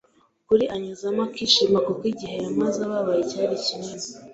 Kuri 0.47 0.63
anyuzamo 0.75 1.21
akishima 1.27 1.77
kuko 1.87 2.03
igihe 2.13 2.35
yamaze 2.43 2.77
ababaye 2.87 3.21
cyari 3.31 3.55
kinini 3.65 4.05